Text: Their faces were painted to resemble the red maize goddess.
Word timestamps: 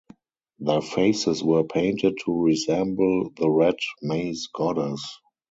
Their 0.57 0.81
faces 0.81 1.43
were 1.43 1.63
painted 1.63 2.17
to 2.25 2.41
resemble 2.43 3.29
the 3.37 3.47
red 3.47 3.75
maize 4.01 4.47
goddess. 4.51 5.19